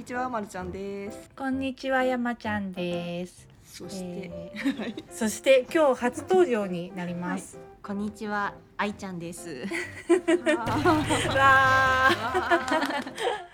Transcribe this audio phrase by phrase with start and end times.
[0.00, 1.28] にちは、まるちゃんです。
[1.36, 3.46] こんにちは、山ちゃんです。
[3.66, 7.58] そして、えーそして今日初登場になります。
[7.82, 9.66] こんにちは、愛ちゃんです。
[11.36, 13.49] わー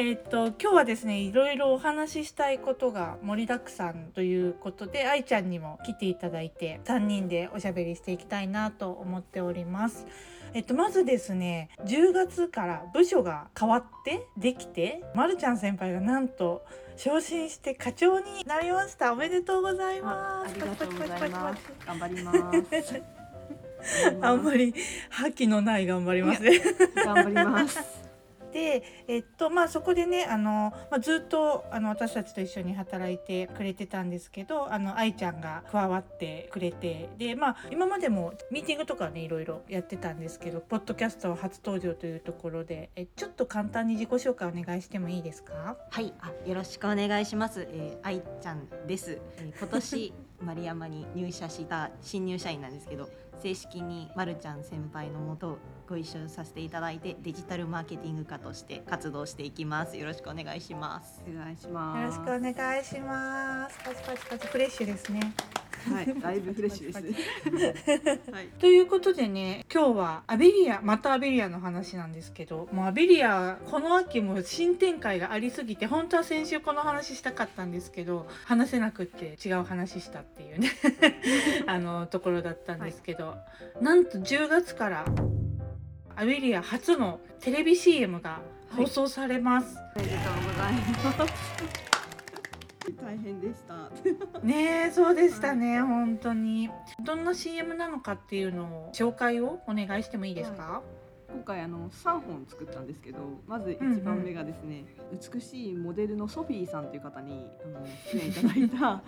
[0.00, 10.06] えっと今日はですねいろいろお話ししたいことが盛りだくさんということで愛ちゃんにも来ていただいて3人でおしゃべりしていきたいなと思っております。
[10.54, 16.64] えっと、まずですね10月から部署が変わってできてまるちゃん先輩がなんと
[16.96, 21.62] 昇進して課長になりましたおめでとうございますありがとうございます。
[21.86, 23.02] 頑張ります。
[24.22, 24.74] あんまり
[25.10, 26.58] 覇気のない頑張りますね。
[27.04, 28.09] 頑張ります。
[28.52, 45.76] で、えっとまあ、そこでねあの、まあ、ずっとあの私たちと一緒に働いてくれてたんですけどあの愛ちゃんが加わってくれてで、まあ、今までもミーティングとかねいろいろやってたんですけどポッドキャスト初登場というところでえちょっと簡単に自己紹介お願いしてもいいですか？
[45.90, 47.66] はい、あ、よろしくお願いします。
[47.70, 49.18] えー、愛ちゃんです。
[49.38, 53.08] えー、今年 丸山に入社した新入社員なんですけど、
[53.42, 59.96] 正式にまるちゃん先輩のもとご一緒させていただいてデジタルマーケティング課として活動していきます。
[59.96, 61.22] よろしくお願いします。
[61.28, 62.18] お願いしよます。
[62.18, 65.32] ろしくお願いしますパチパチパチフレッシュですね
[65.88, 68.30] はい、だいぶフレッシュです。
[68.30, 68.48] はい。
[68.58, 80.70] ということでね今日はアビリアまたアビリアの話なんですけどもうアビリアこの秋も新展開がありすぎて本当は先週この話したかったんですけど話せなくって違う話したっていうね
[81.66, 83.29] あのところだったんですけど、
[83.80, 85.04] なんと10月から
[86.16, 88.40] アビリア初のテレビ CM が
[88.76, 89.76] 放送されます。
[89.96, 90.72] おめでとうござい
[91.18, 91.80] ます。
[93.02, 93.90] 大変でした。
[94.42, 96.70] ねえそうでしたね、本当に
[97.04, 100.82] どんな CM なのかっていうのを紹介をお願いしてもいいですか、
[101.32, 104.84] 今回あの三本作ったんですけど、まず一番目がですね、
[105.32, 109.02] 美しいモデルのソフィーさんという方にあの出演いただいたあ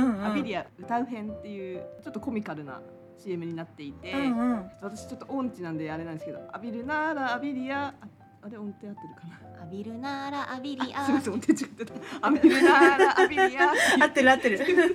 [0.00, 2.80] の、 うんうんアビリア歌う編っていうちょっとコミカルな
[3.22, 8.06] CM になっていて、うんうん私ちょっと音痴なんであれなんですけど、浴びるなら浴びりや、あ
[8.42, 9.38] あれ音程合ってるかな？
[9.60, 11.94] 浴びるなら浴びりあすみまあせん音程違ってた。
[12.28, 14.54] 浴びるなら浴びりや合ってる合ってる。
[14.56, 14.92] っていうっ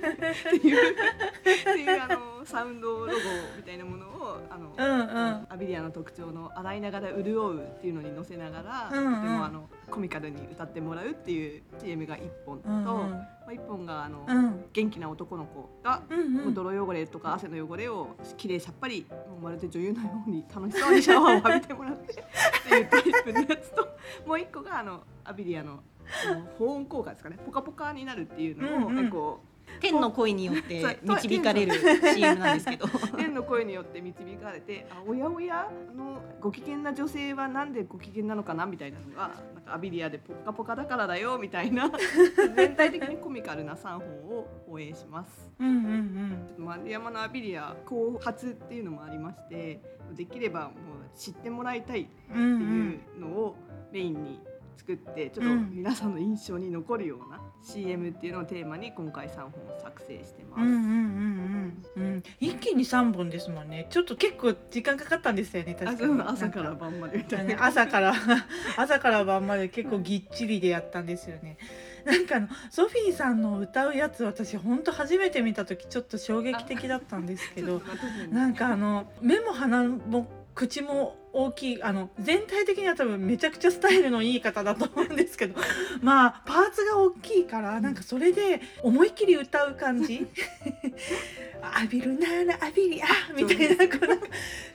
[1.64, 3.18] ていうあのサウンドロゴ
[3.56, 14.64] みたいなものをあの、うんうんアビリアの特徴の洗いながら潤うっていうのに載せながら、うんうんとてもあのコミカルに歌ってもらうっていう CM が一本と、うんうんまあ一本があの、うん。
[14.72, 16.54] 元気な男の子がうんうん。
[16.54, 23.88] 泥汚れとか汗の汚れをきれいさっぱりもうまるで女優のように楽しそうにシャワーを浴びてもらってっていうタイプのやつと
[24.26, 25.80] もう一個があのアビリアの
[26.28, 27.36] あの保温効果ですかね。
[27.44, 28.96] ポカポカになるっていうのをうんうん。
[28.96, 29.40] 結構
[29.80, 31.72] 天の声によって導かれる
[32.14, 32.86] CM なんですけど。
[33.16, 41.90] 天の声によって導かれてあおやおやあのご機嫌な女性はなんでご機嫌なのかなみたいなのがなんかアビリアでポッカポカだからだよみたいな
[42.56, 45.50] 全体的にコミカルな3本を放映します。
[45.58, 49.80] うんうん丸山のアビリア後発っていうのもありまして
[50.14, 50.72] できればもう
[51.16, 53.56] 知ってもらいたいってうんうんいうのを
[53.92, 54.40] メインに
[54.76, 60.62] 作ってちょっと皆さんの印象に残るような CM っていうのをテーマに今回3本作成してます。
[60.62, 63.86] うんうんうんうんうん一気に三本ですもんね。
[63.90, 65.74] ちょっと結構時間かかったんですよね。
[65.74, 66.22] 確あかに。
[66.22, 67.64] 朝から晩までみたいねな。
[67.66, 68.14] 朝から
[68.76, 71.58] 朝から晩まで結構ぎっちりでやったんですよね。
[72.04, 77.82] なんかあのソフィーさんの歌うやつ私本当初めて見た時ちょっと衝撃的だったんですけど。
[78.30, 85.60] なんかあの目も鼻も口も大きいあの全体的には多分めちゃくちゃスタイルのいい方だと思うんですけど
[86.00, 90.26] まあパーツが大きいからなんかそれで思いっきり歌う感じ
[91.78, 94.26] 「浴びるなら浴びりあ」みたいなこうなんか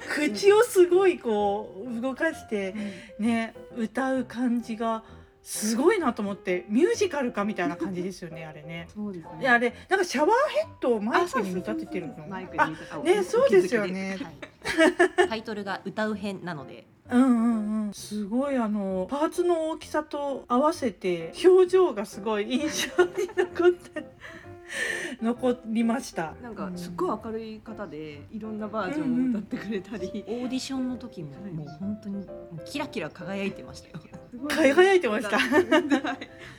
[0.07, 2.75] 口をすごいこう動かして
[3.17, 5.03] ね歌う感じが
[5.41, 8.87] すごいなと思ってミュージカルかみたいな感じですよねあれね。
[8.93, 9.41] そうですね。
[9.41, 12.27] いやあれなんかシャワーヘッドをマイクに見立ててるの。
[12.27, 14.17] マイクにあ見立てねそうですよね。
[14.21, 16.85] はい、 タイトルが歌う編なので。
[17.09, 17.93] うんうんうん。
[17.93, 24.05] すごいあのパーツの大きさと合わせて表情がすごい印象に残って
[25.21, 26.35] 残りました。
[26.41, 32.25] なんかすっごい明るい方でいろんなバージョンを歌ってくれたり、オーディションの時ももう本当に
[32.65, 33.99] キラキラ輝いてましたよ。
[34.31, 35.65] すごい輝いてました はい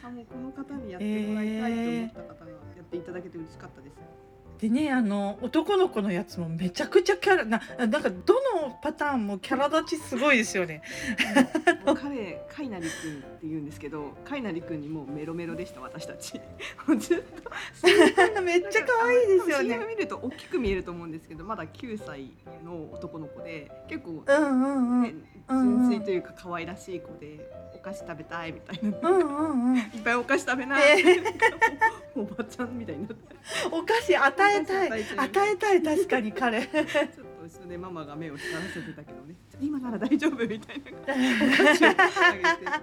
[0.04, 4.21] あもうこの方にやってもらいたいと思った方がやっていただけて嬉しかったです。
[4.62, 10.82] でねあの男の子のやつもめちゃくちゃキャラななんかどのパターンもキャラ立ちすごいですよね。
[12.00, 16.41] 彼カイナリ君って言うんですけどカイナリ君にもうメロメロでした私たち。
[16.97, 17.50] ずっと。
[18.41, 19.81] めっちゃ可愛いですよね。
[19.85, 22.31] 見ると大きく見えると思うんですけどまだ9歳
[22.65, 25.03] の男の子で結構、うんうんうん。
[25.03, 25.15] ね
[25.49, 25.91] うんうん。
[25.91, 29.76] 純粋というか可愛らしい子でお菓子食べたいみたいな、うんうんうん。
[29.76, 30.79] いっぱいお菓子食べな。
[30.79, 31.20] い、え。
[32.15, 33.35] お おばちゃんみたいになって。
[33.70, 36.69] お菓子与ええたい与えたい確かに彼。
[37.43, 39.35] ちょっと後ろでママが目を光らせてたけどね。
[39.61, 40.93] 今なら大丈夫みたいな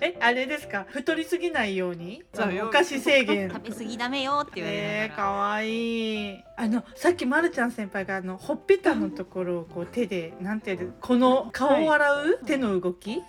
[0.00, 0.86] えあれですか？
[0.88, 2.22] 太りすぎないように？
[2.32, 2.66] そうよ。
[2.66, 3.50] お菓子制限。
[3.50, 6.44] 食べ過ぎダメよって言われえー、ながら、かわいい。
[6.56, 10.92] あのさっきまるちゃん先輩があのほっぺたのところをこう手でなんていうの？
[11.00, 13.20] この顔を洗う手の動き？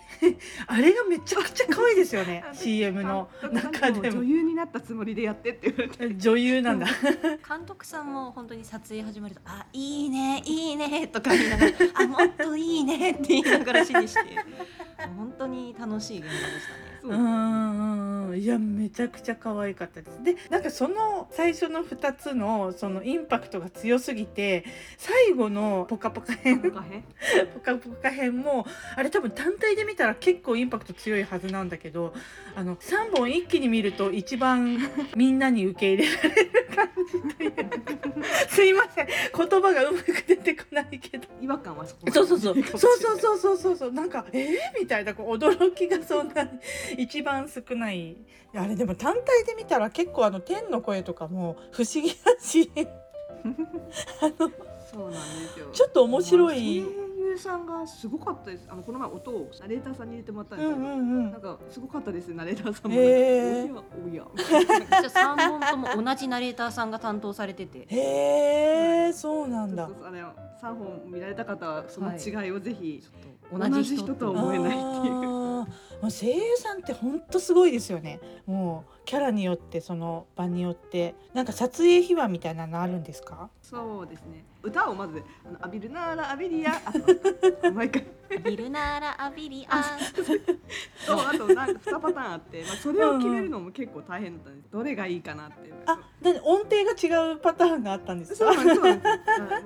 [0.68, 4.18] あれがめちゃくちゃ可愛いですよね CM の中でも。
[4.20, 6.16] 女優になったつもりでやってって言われて。
[6.16, 6.86] 女優なんだ。
[7.48, 14.20] 監督さんも本当に撮影始まると「あいいねいいね」とか言いながら「あもっといいね」って言いながら指示して
[15.16, 16.90] 本当に楽しい現場でしたね。
[17.02, 17.12] そう。
[17.12, 20.22] う、んいやめちゃくちゃ可愛かったです。
[20.22, 24.64] でなんかその最初の2つのそのインパクトが強すぎて
[24.98, 27.04] 最後の「ぽかぽか編」なんかへん
[27.54, 28.66] ぽかぽか編も
[28.96, 32.14] あれ多分単体で見たら結構インパクト強いはずなんだけど
[32.54, 34.78] あの3本一気に見ると一番
[35.16, 37.64] みんなに受け入れられる感じというか。
[38.48, 39.06] すいません。
[39.06, 40.09] 言葉がうまく出
[40.42, 41.26] てこないけど。
[41.40, 42.54] 違和感はそこそうそうそう。
[42.54, 43.92] そうそううそうそうそうそう。
[43.92, 46.50] なんかえー、みたいなこう驚きがそんなに
[46.98, 48.16] 一番少ない。
[48.54, 52.70] あれでも単体で見たら結構あの天の声とかも不思議だし。
[52.76, 54.50] あの
[54.90, 55.18] そうなんで
[55.54, 55.68] すよ。
[55.72, 56.82] ちょっと面白い。
[56.82, 56.99] 声
[57.30, 58.66] 優さんがすごかったです。
[58.68, 61.32] あのこの前音をナレーターさんに入れてもらったんですけど、うんうんうん。
[61.32, 63.72] なんかすごかったですナレーターさんも、へー。
[63.72, 64.44] おやおや
[65.02, 67.86] じゃあ3本とも同じナレーターさんが担当されてて。
[67.88, 69.84] へえそうなんだ。
[69.84, 73.02] あの三本見られた方はその違いをぜひ、
[73.52, 74.12] 同同じ人と。
[74.12, 74.72] じ人と思えないっ
[75.02, 75.40] ていう。
[76.00, 78.20] もう声優さんって本当すごいですよね。
[78.46, 81.14] もうキャラによってその場によって。
[81.34, 83.50] なんか撮影秘話みたいなのあるんですか？
[83.62, 88.06] そうですね歌をまずあのアビルナーラアビリアあと毎回。
[88.44, 89.82] ビルナーラアビリア
[91.04, 94.68] とあとなんか2パターンあって、まあ、それを決めるのも結構大変だったんです。
[94.70, 98.52] どれがいいかなってあだって音程が違うパターンがあったんですか？
[98.54, 99.00] そうなんで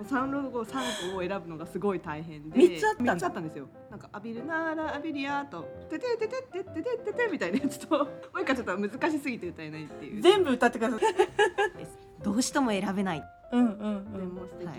[0.05, 0.09] す。
[0.11, 0.83] サウンドロゴ三
[1.13, 2.57] 個を選ぶのがすごい大変で。
[2.57, 3.13] 三つあったんだ。
[3.15, 3.69] 三つあったんですよ。
[3.91, 5.69] なんかアビルナーラアビリアと。
[5.91, 8.09] テテテテテテテテテみたいなやつと もう
[8.43, 10.23] 一回ちょっと難しすぎて歌えないっていう。
[10.23, 11.01] 全部歌ってください。
[12.25, 14.13] どうしても選べないうんうんうん。
[14.13, 14.79] でもう素敵ってな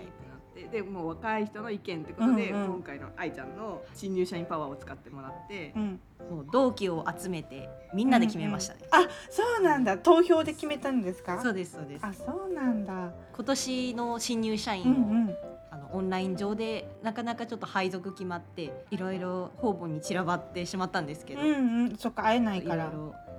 [0.54, 2.66] て、でもう若い人の意見ってことで、うんうん。
[2.74, 6.00] 今回の愛ちゃんの新入社員パワーを使ってもらって、うん。
[6.30, 9.98] もう同期を集めてみんなで決めましたね、あそうなんだ。
[9.98, 11.40] 投票で決めたんですか？
[11.42, 12.04] そうですそうです。
[12.04, 13.12] あそうなんだ。
[13.34, 15.36] 今年の新入社うん員も、うん。
[15.70, 21.96] あのオンライン上でなかなかちょっと配属決まっていろいろ方々に散らばってしまったんですけど、うんうん。
[21.96, 22.90] そっか会えないから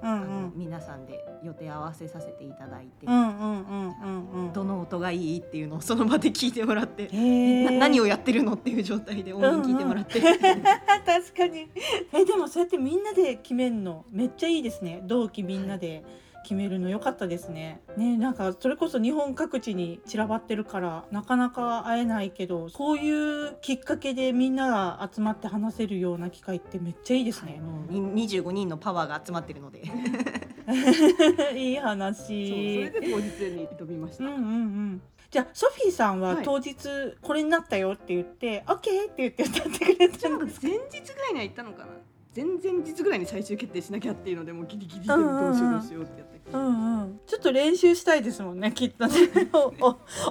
[0.01, 10.19] うんうあのん皆さんで予定合わせさせていただいて、うんうんうんうんうんどの音がいいっていうのをその場で聞いてもらって、何をやってるのっていう状態で音源聞いてもらって、
[11.05, 11.69] 確かに。
[12.13, 15.01] えでもそうやってみんなで決めるのめっちゃいいですね。
[15.03, 16.03] 同期みんなで
[16.47, 17.81] 決めるの良かったですね。
[17.97, 29.81] ねなんかそれこそ日本各地に散らばってるからなかなか会えないけどこういうきっかけでみんなが集まって話せるような機会ってめっちゃいいですね、もうに25人のパワーが集まってるので。
[31.53, 32.87] いい話。
[32.87, 35.01] それで当日に挑みました、うんうんうん。
[35.29, 36.45] じゃあソフィーさんははい。
[36.45, 36.77] 当日
[37.21, 40.77] これになったよって言って、オッケーって言って歌ってくれたのじゃあなんか前日
[41.13, 41.87] ぐらいには行ったのかな
[42.35, 49.13] 前々日ぐらいに最終決定しなきゃっていうのでもうギリギリでもどうしようどうしようってやって、うんうん、ちょっと練習したいですもんねきっとね。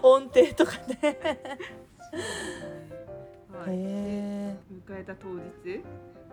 [0.03, 0.99] 音程とかね。
[3.53, 5.41] はい、へ迎えた当日。
[5.67, 5.83] え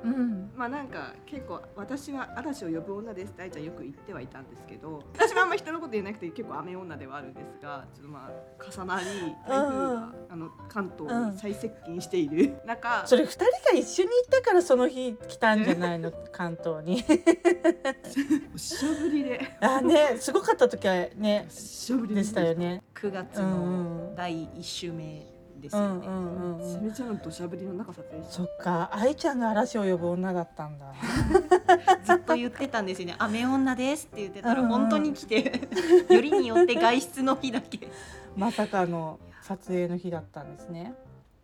[0.04, 0.52] うん。
[0.56, 3.32] まあなんか結構私は嵐を呼ぶ女です。
[3.32, 16.12] って愛ちゃんよく言ってはいたんですけど私はあんま人のこと言えなくて結構雨女ではあるんですがちょっとまあ重なり台風があの関東に最接近している中、それ二人が一緒に行ったからその日来たんじゃないの？
[16.32, 17.04] 関東に。
[18.54, 19.40] おしゃぶりで。
[19.62, 22.84] あねすごかった時はねおしゃぶりでしたよね。
[22.96, 24.16] 9月うんうのん。
[24.16, 25.26] 第1週目
[25.64, 26.08] ですよね。
[26.08, 26.86] うんうんうんめちゃうん。
[26.86, 30.94] めちゃの土砂降りの中撮影しそっか愛ちゃんが嵐を呼ぶ女だったんだ。
[32.06, 35.62] ずっと言ってたんですよね「雨女です」って言ってたら本当に来て。
[36.14, 37.88] よりによって外出の日だけ。
[38.36, 40.94] まさかの撮影の日だったんですね。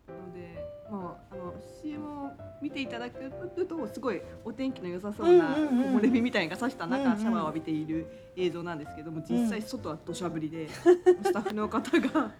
[0.06, 3.30] たので、まあ、あの CM を見ていただく
[3.66, 12.32] とすごいお天気の良さそうな木漏れ日みたいなのがさした中、シャワーを浴びている映像なんですけども実際外は土砂降りで、スタッフの方が、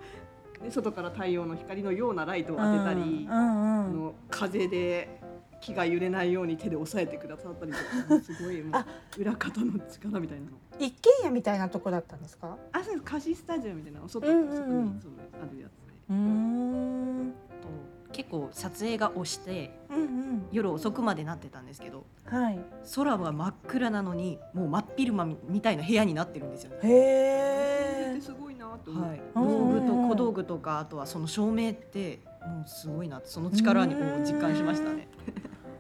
[0.63, 5.19] ね、外から太陽の光のようなライトを当てたり、うんうんあの風で
[5.61, 7.85] 木が揺れないように手で押さえてくださったりとか
[8.25, 8.87] すごいもあ
[9.19, 10.53] う裏方の力みたいなの。
[10.79, 12.57] 一軒家みたいなとこだったんですか？
[12.73, 13.03] あ、そうです。
[13.05, 14.09] 貸しスタジオみたいなの。
[14.09, 14.55] 外,、うんうんうん。
[14.55, 15.13] 外にそう
[15.43, 15.93] あるやつで。
[16.09, 17.33] うーん。
[17.61, 17.69] と
[18.13, 22.59] 結構撮影が押してうん夜遅くまでなってたんですけどうんはい。
[22.95, 26.79] 空は真っ暗なのにもう真っ昼間みたいな部屋になってるんですよね。
[26.85, 26.89] へ
[30.11, 35.09] 小道具とかあとはその照明ってもうすごいなってその力にもう実感しましたね。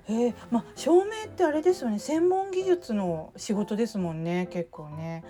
[0.08, 1.98] へえまあ照明ってあれですよね。
[1.98, 5.24] 専門技術の仕事ですもんね結構ね。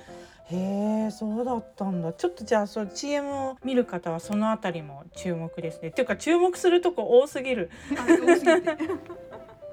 [0.50, 2.12] へえそうだったんだ。
[2.12, 5.88] ちょっとじゃあそう CM を見る方はそのあたりも注目ですね。
[5.88, 8.78] っていうか注目するとこ多すぎる、あ多すぎて。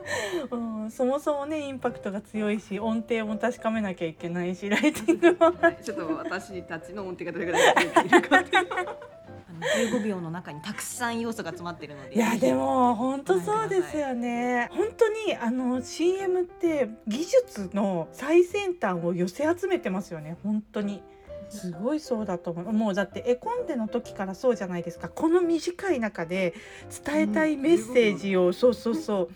[0.51, 5.51] うん、そもそもねインパクトが強いし音程も確かめなきゃいけないしライティングも。
[5.59, 8.39] はいちょっと私たちの音程がどれぐらいできているか。
[8.39, 9.16] って
[9.59, 14.69] 15秒の中にたくさん要素が詰まってるのでいやでも本当そうですよね。
[14.71, 20.37] 本当にあの CM って技術の最先端を寄せ集めてますよね。
[20.43, 21.01] 本当に。
[21.49, 22.73] すごいそうだと思う。
[22.73, 25.07] もうだって絵コンテの時からそうじゃないですか。
[25.07, 26.53] この短い中で
[27.05, 29.29] 伝えたいメッセージを、そうそうそ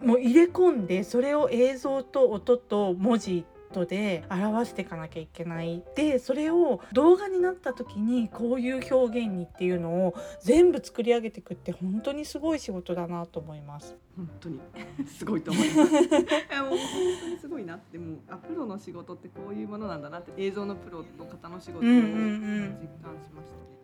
[0.00, 0.04] う。
[0.04, 5.82] もう入れ込んでそれを映像と音と文字とで表していかなきゃいけない。
[5.96, 13.96] でそれを動画になった時にこういう表現にっていうのを全部作り上げていくって本当にすごい仕事だなと思います。
[14.16, 14.60] 本当に。
[15.06, 15.80] すごいと思います。
[15.82, 16.78] もう本
[17.20, 17.98] 当にすごいなって。
[17.98, 20.32] もうあプロの仕事ってこういうものなんだなって。
[20.36, 22.78] 映像のプロの方の仕事をうんうんうん。
[22.80, 23.74] 実感しましたね。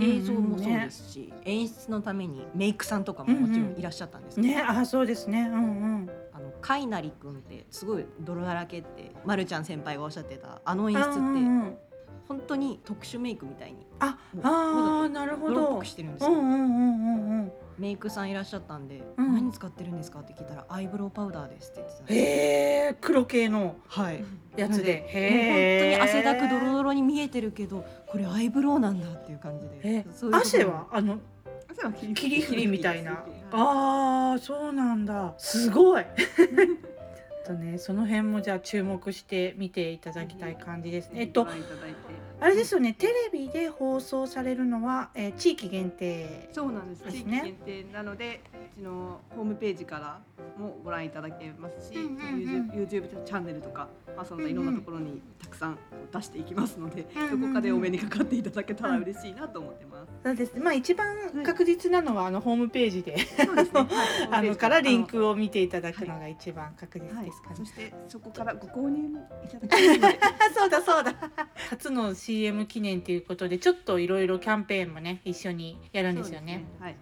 [0.00, 5.48] 映像もそうですし、演出のためにメイクさんとかももちろんいらっしゃったんですけど、ねあそうですね。
[5.52, 5.66] うんう
[6.02, 6.10] ん。
[6.60, 11.18] カイナリ君ってすごい泥だらけってまるちゃん先輩がおっしゃってたあの演出って。
[11.20, 11.78] んうん
[12.28, 13.86] 本当に特殊メイクみたいに。
[14.00, 15.54] ああーなるほど。
[15.54, 15.86] 泥っぽく。
[15.86, 16.30] してるんですよ。
[17.78, 20.18] メイクさんいらっしゃったんで、うん何使ってるんですか？
[20.18, 22.16] って聞いたらアイブロウパウダーですって言ってたへ
[22.90, 24.22] え黒系のはい。
[24.58, 25.00] やつで。
[25.00, 25.96] もうへえ。
[25.96, 30.86] 本当に汗だくドロドロに見えてるけどこれアイブロウなんだっていう感じえで汗は？
[30.92, 31.18] あの
[31.70, 33.24] 汗は霧霧降りみたいな。
[33.52, 35.34] ああそうなんだ。
[35.38, 36.04] すごい。
[37.48, 41.22] とねその辺もじゃあ注目して見ていただきたい感じですね。
[41.22, 41.46] えっと
[42.40, 46.48] あれですよねテレビで放送されるのは、えー地域限定。
[46.52, 47.02] そうなんです。
[47.04, 48.40] 地域ですね限定なので、
[48.76, 50.20] うちのホームページから
[50.58, 55.78] もご覧いただけますし、うんうんうん YouTube, チャンネルとか、まあそんないろんなところにたくさん
[56.12, 60.12] 出していきますので、うんうんうんどこかでお目にかかっていただけたら嬉しいなと思ってます。
[60.24, 60.60] そうですね。
[60.60, 63.12] まあ一番確実なのはあのホームページで。
[63.12, 63.22] はい
[64.30, 65.08] あのからリン。
[65.08, 67.56] クを見ていただくのが一番確実はいですかね。
[67.56, 71.14] そしてそこからご購入もいただけますので、あ そうだそうだ
[71.70, 76.58] 初の CM 記念ということでちょっといろいろキャンペーンもね一緒にやるんですよね。
[76.58, 76.96] ねはい。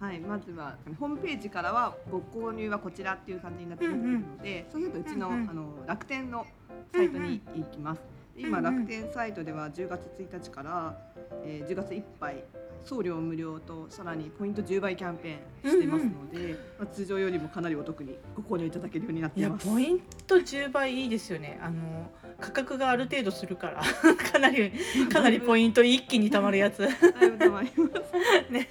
[0.00, 6.46] はい、まずはホームページからはご購入はこちらっていう感じになっているので、そうするとうちの,、うんうんあの楽天の
[6.92, 7.98] サイトに行きます。
[7.98, 8.18] うんうん
[8.62, 10.96] 楽天サイトでは10月1日から、
[11.42, 12.44] えー、10月いっぱい
[12.84, 19.66] 送料無料とさらにポイント10倍キャンペーンしてますので、まあ、通常よりもかなりお得にご購入いただけるようになっています。
[19.66, 21.58] ポイント10倍いいですよね。
[21.62, 23.82] あの価格がある程度するから
[24.32, 24.72] かなり
[25.12, 26.86] かなりポイント一気に貯まるやつ。
[28.50, 28.68] ね、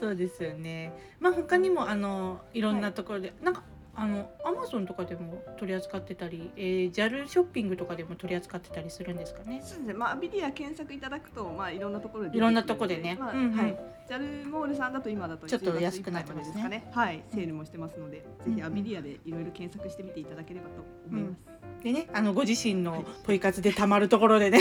[0.00, 0.92] そうですよね。
[1.20, 3.62] まあ他にもあのいろんなところで、なんか
[3.96, 9.60] あのアマゾンとかでも取り扱ってたり、えー、JAL ショッピングとかでも取り扱ってたりするんですかね？
[9.62, 9.94] そうですね。
[9.94, 13.16] まあアビリア検索いただくとまあいろんなところでいろんなとこでね。
[13.18, 13.52] まあうんうん。
[13.52, 13.78] はい。
[14.06, 16.68] ジャルモールさんだと今だとちょっと10月安くなってますね。
[16.68, 16.90] ね。
[16.92, 21.82] はい、セールもしてますので、うんぜひアビリアでいろいろ検索してみていただければと思います。
[21.82, 24.60] でね、あのご自身のポイ活でたまるところでね、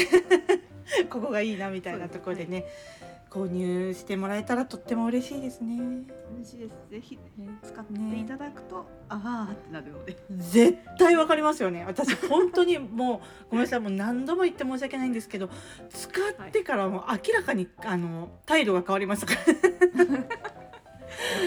[1.09, 2.65] ここがいいなみたいなところでね、
[3.33, 6.05] 購入してもらえたらとっても嬉しいですね。
[6.35, 6.75] 嬉しいです。
[6.91, 10.17] ぜひね使っていただくと、ああってなるので。
[10.29, 11.83] 絶対わかりますよね。
[11.87, 15.49] 私本当にもうごめんなさいもう何度も言って申し訳ないんですけど、
[15.89, 20.15] 使ってからもう明らかにあの態度が変わりましたから。
[20.15, 20.25] やっ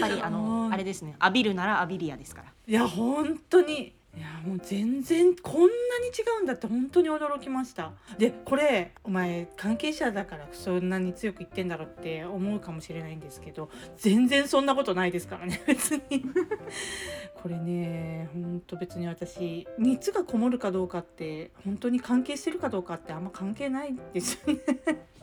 [0.01, 5.69] ぱりあうんのあれですね浴びるなら浴びりやですからいや本当にいやもう全然こんなに
[6.07, 7.91] 違うんだって本当に驚きました。
[8.17, 16.23] でこれお前関係者だからそんなに強く言ってんだろうって思うかもしれないんですけど全然そんなことないですからね 別に。
[17.35, 24.61] これね本当別に私熱がこもるかどうかって本当に関係してるかどうかってあんま関係ないですよね。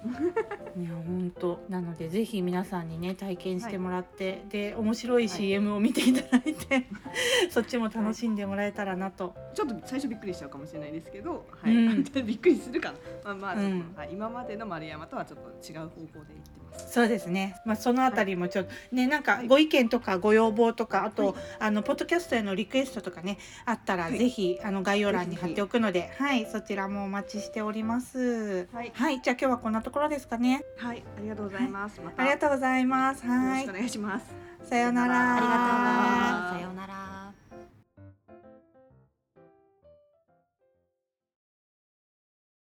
[0.76, 1.60] いや本当。
[1.68, 6.86] なのでぜひ皆さんにね体験してもらって、で面白い CM を見ていただいて、
[7.50, 12.04] そっちも楽しんでもらえたらなと、ちょっと最初びっくりしちゃうかもしれないですけど、はい、うん。
[12.26, 12.92] びっくりするか。
[12.92, 12.98] な。
[13.24, 13.94] まあまあ、うん。
[13.96, 16.92] はい、今までの丸山とはちょっと違う方向で行ってます。
[16.92, 17.56] そうですね。
[17.64, 19.48] まあそのあたりもちょっとねなんかはい。
[19.48, 21.34] ご意見とかご要望とかあと、はい。
[21.60, 24.18] あのポッドキャストへのリクエストとかねあったら、はい。
[24.18, 26.46] ぜひあの概要欄に貼っておくので、はい。
[26.50, 28.68] そちらもお待ちしております。
[28.72, 28.92] はい。
[28.94, 29.20] はい。
[29.20, 30.64] じゃあ今日はこんなところですかね。
[30.76, 32.00] はい、ありがとうございます。
[32.00, 33.24] はい、ありがとうございます。
[33.24, 34.26] はい、よろしくお願いします。
[34.64, 35.36] さようなら。
[35.36, 36.54] ありがとうございます。
[36.54, 37.13] さようなら。